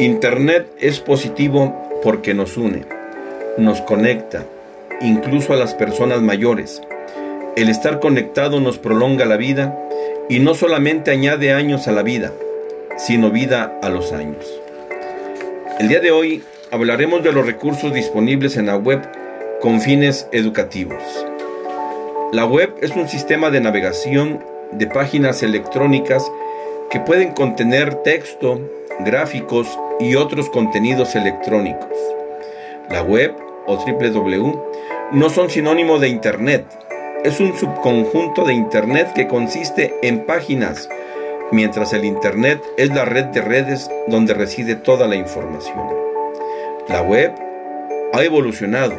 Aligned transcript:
Internet 0.00 0.66
es 0.80 0.98
positivo 0.98 1.72
porque 2.02 2.34
nos 2.34 2.56
une, 2.56 2.84
nos 3.58 3.80
conecta, 3.80 4.44
incluso 5.00 5.52
a 5.52 5.56
las 5.56 5.74
personas 5.74 6.20
mayores. 6.20 6.82
El 7.54 7.68
estar 7.68 8.00
conectado 8.00 8.58
nos 8.58 8.78
prolonga 8.78 9.24
la 9.24 9.36
vida 9.36 9.78
y 10.28 10.40
no 10.40 10.56
solamente 10.56 11.12
añade 11.12 11.52
años 11.52 11.86
a 11.86 11.92
la 11.92 12.02
vida, 12.02 12.32
sino 12.96 13.30
vida 13.30 13.78
a 13.82 13.88
los 13.88 14.12
años. 14.12 14.44
El 15.78 15.86
día 15.86 16.00
de 16.00 16.10
hoy 16.10 16.42
hablaremos 16.72 17.22
de 17.22 17.30
los 17.30 17.46
recursos 17.46 17.94
disponibles 17.94 18.56
en 18.56 18.66
la 18.66 18.76
web 18.76 19.00
con 19.60 19.80
fines 19.80 20.26
educativos. 20.32 21.02
La 22.32 22.44
web 22.46 22.74
es 22.82 22.90
un 22.96 23.08
sistema 23.08 23.50
de 23.52 23.60
navegación 23.60 24.44
de 24.72 24.88
páginas 24.88 25.44
electrónicas 25.44 26.28
que 26.90 26.98
pueden 26.98 27.30
contener 27.30 27.94
texto, 28.02 28.60
gráficos 29.00 29.78
y 30.00 30.14
otros 30.14 30.50
contenidos 30.50 31.14
electrónicos. 31.14 31.88
La 32.90 33.02
web 33.02 33.34
o 33.66 33.76
www 33.76 34.74
no 35.12 35.30
son 35.30 35.50
sinónimo 35.50 35.98
de 35.98 36.08
Internet, 36.08 36.66
es 37.24 37.40
un 37.40 37.56
subconjunto 37.56 38.44
de 38.44 38.52
Internet 38.52 39.12
que 39.14 39.28
consiste 39.28 39.94
en 40.02 40.26
páginas, 40.26 40.88
mientras 41.52 41.92
el 41.92 42.04
Internet 42.04 42.60
es 42.76 42.90
la 42.90 43.04
red 43.04 43.26
de 43.26 43.40
redes 43.40 43.90
donde 44.08 44.34
reside 44.34 44.74
toda 44.74 45.06
la 45.06 45.16
información. 45.16 45.86
La 46.88 47.02
web 47.02 47.32
ha 48.12 48.22
evolucionado. 48.22 48.94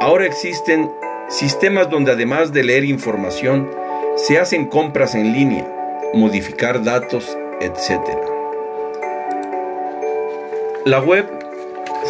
Ahora 0.00 0.26
existen 0.26 0.90
sistemas 1.28 1.90
donde 1.90 2.12
además 2.12 2.52
de 2.52 2.62
leer 2.62 2.84
información, 2.84 3.70
se 4.16 4.38
hacen 4.38 4.66
compras 4.66 5.14
en 5.14 5.32
línea, 5.32 5.66
modificar 6.14 6.84
datos, 6.84 7.36
etc. 7.60 8.35
La 10.86 11.00
web 11.00 11.26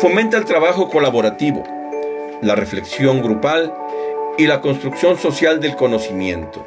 fomenta 0.03 0.37
el 0.37 0.45
trabajo 0.45 0.91
colaborativo, 0.91 1.65
la 2.43 2.55
reflexión 2.55 3.23
grupal 3.23 3.73
y 4.37 4.47
la 4.47 4.61
construcción 4.61 5.17
social 5.17 5.61
del 5.61 5.77
conocimiento. 5.77 6.63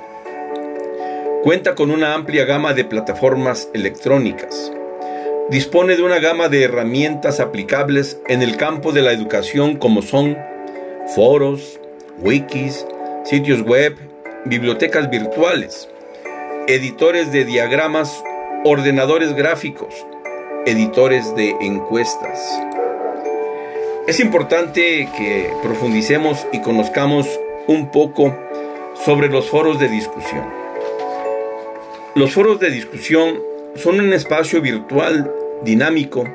Cuenta 1.44 1.76
con 1.76 1.92
una 1.92 2.16
amplia 2.16 2.46
gama 2.46 2.74
de 2.74 2.84
plataformas 2.84 3.70
electrónicas. 3.76 4.72
Dispone 5.52 5.98
de 5.98 6.02
una 6.02 6.18
gama 6.18 6.50
de 6.50 6.64
herramientas 6.64 7.40
aplicables 7.40 8.20
en 8.28 8.42
el 8.42 8.58
campo 8.58 8.92
de 8.92 9.04
la 9.04 9.12
educación 9.12 9.76
como 9.76 10.02
son 10.02 10.36
foros, 11.14 11.80
wikis, 12.18 12.88
sitios 13.24 13.62
web, 13.62 13.96
bibliotecas 14.46 15.12
virtuales, 15.12 15.88
editores 16.68 17.32
de 17.32 17.46
diagramas, 17.46 18.24
ordenadores 18.64 19.36
gráficos, 19.36 20.08
editores 20.70 21.36
de 21.36 21.50
encuestas. 21.62 22.40
Es 24.08 24.20
importante 24.20 25.10
que 25.18 25.52
profundicemos 25.64 26.46
y 26.52 26.62
conozcamos 26.62 27.28
un 27.68 27.92
poco 27.92 28.36
sobre 29.06 29.30
los 29.30 29.50
foros 29.50 29.80
de 29.80 29.90
discusión. 29.90 30.46
Los 32.16 32.34
foros 32.34 32.60
de 32.60 32.70
discusión 32.70 33.40
son 33.76 34.00
un 34.00 34.14
espacio 34.14 34.62
virtual 34.62 35.32
dinámico 35.64 36.26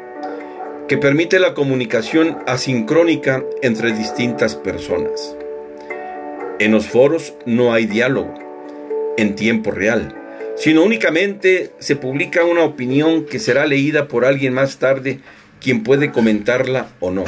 que 0.88 0.98
permite 0.98 1.38
la 1.38 1.54
comunicación 1.54 2.38
asincrónica 2.46 3.42
entre 3.62 3.92
distintas 3.92 4.54
personas. 4.54 5.36
En 6.58 6.72
los 6.72 6.86
foros 6.86 7.34
no 7.46 7.72
hay 7.72 7.86
diálogo 7.86 8.34
en 9.16 9.34
tiempo 9.34 9.70
real, 9.70 10.23
sino 10.56 10.82
únicamente 10.82 11.72
se 11.78 11.96
publica 11.96 12.44
una 12.44 12.62
opinión 12.62 13.26
que 13.26 13.38
será 13.38 13.66
leída 13.66 14.08
por 14.08 14.24
alguien 14.24 14.54
más 14.54 14.78
tarde, 14.78 15.20
quien 15.60 15.82
puede 15.82 16.12
comentarla 16.12 16.88
o 17.00 17.10
no. 17.10 17.24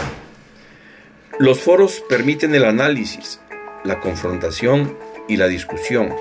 Los 1.38 1.60
foros 1.60 2.02
permiten 2.08 2.54
el 2.54 2.64
análisis, 2.64 3.40
la 3.84 4.00
confrontación 4.00 4.96
y 5.28 5.36
la 5.36 5.48
discusión, 5.48 6.14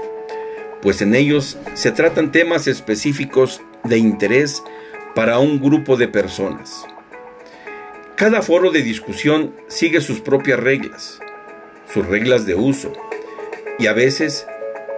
pues 0.81 1.01
en 1.01 1.15
ellos 1.15 1.57
se 1.73 1.91
tratan 1.91 2.31
temas 2.31 2.67
específicos 2.67 3.61
de 3.83 3.97
interés 3.97 4.63
para 5.13 5.39
un 5.39 5.61
grupo 5.61 5.95
de 5.95 6.07
personas. 6.07 6.85
Cada 8.15 8.41
foro 8.41 8.71
de 8.71 8.81
discusión 8.81 9.53
sigue 9.67 10.01
sus 10.01 10.21
propias 10.21 10.59
reglas, 10.59 11.19
sus 11.91 12.05
reglas 12.05 12.45
de 12.45 12.55
uso, 12.55 12.93
y 13.77 13.87
a 13.87 13.93
veces 13.93 14.47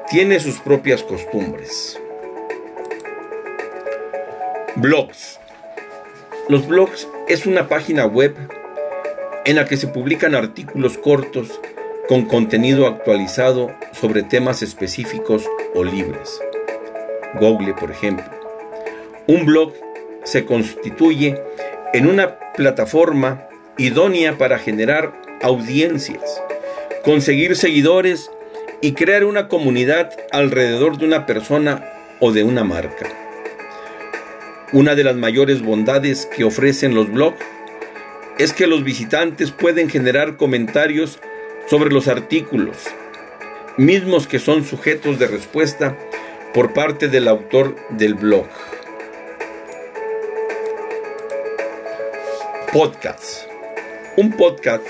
tiene 0.09 0.39
sus 0.39 0.59
propias 0.59 1.03
costumbres. 1.03 1.99
Blogs. 4.75 5.39
Los 6.47 6.65
blogs 6.65 7.09
es 7.27 7.45
una 7.45 7.67
página 7.67 8.05
web 8.05 8.35
en 9.45 9.57
la 9.57 9.65
que 9.65 9.75
se 9.75 9.87
publican 9.87 10.33
artículos 10.33 10.97
cortos 10.97 11.59
con 12.07 12.25
contenido 12.25 12.87
actualizado 12.87 13.69
sobre 13.91 14.23
temas 14.23 14.61
específicos 14.61 15.43
o 15.75 15.83
libres. 15.83 16.39
Google, 17.41 17.73
por 17.73 17.91
ejemplo. 17.91 18.25
Un 19.27 19.45
blog 19.45 19.73
se 20.23 20.45
constituye 20.45 21.41
en 21.93 22.07
una 22.07 22.39
plataforma 22.55 23.49
idónea 23.77 24.37
para 24.37 24.57
generar 24.57 25.21
audiencias, 25.41 26.41
conseguir 27.03 27.57
seguidores 27.57 28.31
y 28.81 28.93
crear 28.93 29.23
una 29.23 29.47
comunidad 29.47 30.11
alrededor 30.31 30.97
de 30.97 31.05
una 31.05 31.25
persona 31.25 31.83
o 32.19 32.31
de 32.31 32.43
una 32.43 32.63
marca. 32.63 33.07
Una 34.73 34.95
de 34.95 35.03
las 35.03 35.15
mayores 35.15 35.61
bondades 35.61 36.25
que 36.25 36.43
ofrecen 36.43 36.93
los 36.93 37.11
blogs 37.11 37.39
es 38.37 38.53
que 38.53 38.67
los 38.67 38.83
visitantes 38.83 39.51
pueden 39.51 39.89
generar 39.89 40.37
comentarios 40.37 41.19
sobre 41.67 41.91
los 41.91 42.07
artículos, 42.07 42.77
mismos 43.77 44.27
que 44.27 44.39
son 44.39 44.63
sujetos 44.63 45.19
de 45.19 45.27
respuesta 45.27 45.97
por 46.53 46.73
parte 46.73 47.07
del 47.07 47.27
autor 47.27 47.75
del 47.89 48.13
blog. 48.13 48.47
Podcast. 52.71 53.47
Un 54.17 54.31
podcast 54.31 54.85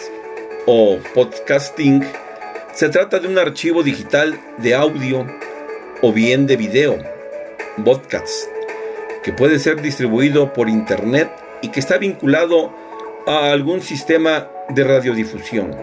o 0.66 1.00
podcasting 1.14 2.04
se 2.78 2.90
trata 2.90 3.18
de 3.18 3.28
un 3.28 3.40
archivo 3.40 3.82
digital 3.82 4.40
de 4.60 4.76
audio 4.76 5.26
o 6.04 6.14
bien 6.14 6.46
de 6.46 6.58
video, 6.58 7.00
podcast, 7.84 8.52
que 9.24 9.34
puede 9.34 9.58
ser 9.58 9.82
distribuido 9.82 10.54
por 10.54 10.70
internet 10.70 11.28
y 11.64 11.70
que 11.70 11.80
está 11.80 11.98
vinculado 11.98 12.72
a 13.26 13.52
algún 13.52 13.82
sistema 13.82 14.48
de 14.70 14.84
radiodifusión. 14.84 15.76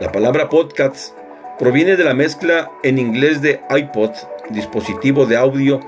La 0.00 0.12
palabra 0.12 0.48
podcast 0.48 1.16
proviene 1.58 1.96
de 1.96 2.04
la 2.04 2.14
mezcla 2.14 2.70
en 2.84 3.00
inglés 3.00 3.42
de 3.42 3.60
iPod, 3.68 4.12
dispositivo 4.50 5.26
de 5.26 5.36
audio 5.36 5.80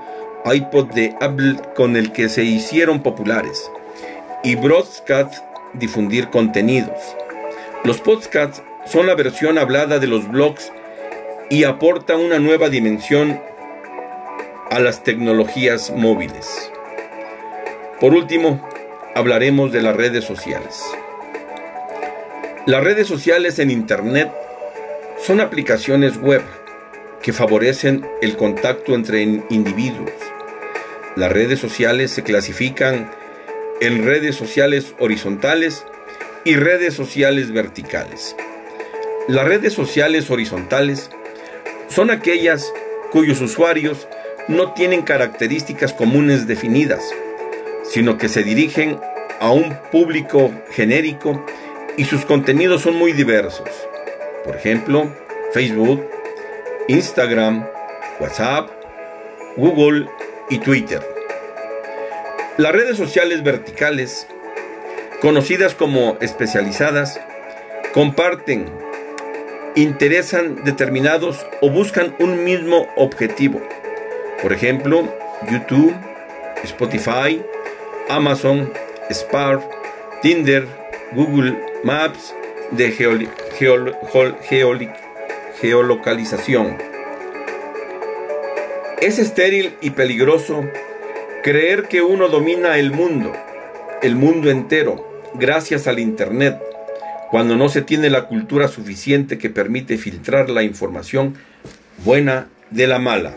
iPod 0.43 0.87
de 0.87 1.15
Apple 1.21 1.55
con 1.73 1.95
el 1.95 2.11
que 2.11 2.27
se 2.27 2.43
hicieron 2.43 3.01
populares, 3.01 3.71
y 4.43 4.55
broadcast, 4.55 5.41
difundir 5.73 6.27
contenidos. 6.27 6.99
Los 7.85 8.01
podcasts 8.01 8.61
son 8.85 9.07
la 9.07 9.15
versión 9.15 9.57
hablada 9.57 9.99
de 9.99 10.07
los 10.07 10.29
blogs 10.29 10.71
y 11.49 11.63
aportan 11.65 12.19
una 12.19 12.39
nueva 12.39 12.69
dimensión 12.69 13.41
a 14.69 14.79
las 14.79 15.03
tecnologías 15.03 15.91
móviles. 15.91 16.71
Por 17.99 18.13
último, 18.13 18.67
hablaremos 19.15 19.71
de 19.71 19.81
las 19.81 19.95
redes 19.95 20.23
sociales. 20.23 20.81
Las 22.65 22.83
redes 22.83 23.07
sociales 23.07 23.59
en 23.59 23.69
Internet 23.69 24.31
son 25.19 25.41
aplicaciones 25.41 26.17
web 26.17 26.41
que 27.21 27.33
favorecen 27.33 28.07
el 28.21 28.37
contacto 28.37 28.95
entre 28.95 29.21
individuos. 29.21 30.11
Las 31.15 31.31
redes 31.31 31.59
sociales 31.59 32.11
se 32.11 32.23
clasifican 32.23 33.11
en 33.81 34.05
redes 34.05 34.35
sociales 34.35 34.95
horizontales 34.99 35.85
y 36.45 36.55
redes 36.55 36.93
sociales 36.93 37.51
verticales. 37.51 38.35
Las 39.31 39.47
redes 39.47 39.71
sociales 39.71 40.29
horizontales 40.29 41.09
son 41.87 42.11
aquellas 42.11 42.73
cuyos 43.13 43.39
usuarios 43.39 44.09
no 44.49 44.73
tienen 44.73 45.03
características 45.03 45.93
comunes 45.93 46.47
definidas, 46.47 47.01
sino 47.83 48.17
que 48.17 48.27
se 48.27 48.43
dirigen 48.43 48.99
a 49.39 49.51
un 49.51 49.73
público 49.89 50.51
genérico 50.71 51.45
y 51.95 52.03
sus 52.03 52.25
contenidos 52.25 52.81
son 52.81 52.97
muy 52.97 53.13
diversos. 53.13 53.69
Por 54.43 54.57
ejemplo, 54.57 55.15
Facebook, 55.53 56.05
Instagram, 56.89 57.65
WhatsApp, 58.19 58.69
Google 59.55 60.07
y 60.49 60.57
Twitter. 60.57 61.01
Las 62.57 62.73
redes 62.73 62.97
sociales 62.97 63.43
verticales, 63.43 64.27
conocidas 65.21 65.73
como 65.73 66.17
especializadas, 66.19 67.21
comparten, 67.93 68.90
interesan 69.75 70.63
determinados 70.63 71.45
o 71.61 71.69
buscan 71.69 72.15
un 72.19 72.43
mismo 72.43 72.87
objetivo. 72.95 73.61
Por 74.41 74.53
ejemplo, 74.53 75.07
YouTube, 75.49 75.93
Spotify, 76.63 77.41
Amazon, 78.09 78.71
Spar, 79.09 79.61
Tinder, 80.21 80.67
Google 81.13 81.57
Maps 81.83 82.33
de 82.71 82.91
geolocalización. 85.59 86.77
Es 89.01 89.19
estéril 89.19 89.75
y 89.81 89.91
peligroso 89.91 90.63
creer 91.43 91.87
que 91.87 92.01
uno 92.01 92.27
domina 92.29 92.77
el 92.77 92.91
mundo, 92.91 93.33
el 94.01 94.15
mundo 94.15 94.49
entero, 94.51 95.21
gracias 95.33 95.87
al 95.87 95.99
Internet, 95.99 96.61
cuando 97.31 97.55
no 97.55 97.69
se 97.69 97.81
tiene 97.81 98.09
la 98.09 98.27
cultura 98.27 98.67
suficiente 98.67 99.37
que 99.37 99.49
permite 99.49 99.97
filtrar 99.97 100.49
la 100.49 100.63
información 100.63 101.35
buena 102.03 102.49
de 102.71 102.87
la 102.87 102.99
mala. 102.99 103.33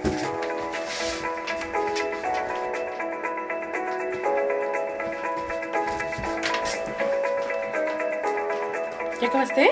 ¿Ya 9.20 9.28
acabaste? 9.28 9.70